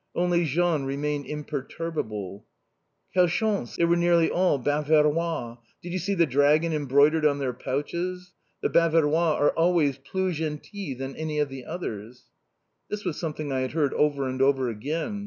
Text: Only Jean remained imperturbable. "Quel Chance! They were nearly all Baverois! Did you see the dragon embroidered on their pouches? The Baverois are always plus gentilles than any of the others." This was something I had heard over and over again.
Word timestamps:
Only 0.15 0.45
Jean 0.45 0.81
remained 0.85 1.27
imperturbable. 1.27 2.43
"Quel 3.13 3.27
Chance! 3.27 3.75
They 3.75 3.85
were 3.85 3.95
nearly 3.95 4.31
all 4.31 4.57
Baverois! 4.57 5.57
Did 5.83 5.93
you 5.93 5.99
see 5.99 6.15
the 6.15 6.25
dragon 6.25 6.73
embroidered 6.73 7.23
on 7.23 7.37
their 7.37 7.53
pouches? 7.53 8.33
The 8.63 8.69
Baverois 8.69 9.35
are 9.39 9.51
always 9.51 9.99
plus 9.99 10.37
gentilles 10.37 10.97
than 10.97 11.15
any 11.15 11.37
of 11.37 11.49
the 11.49 11.65
others." 11.65 12.23
This 12.89 13.05
was 13.05 13.17
something 13.19 13.51
I 13.51 13.59
had 13.59 13.73
heard 13.73 13.93
over 13.93 14.27
and 14.27 14.41
over 14.41 14.69
again. 14.69 15.19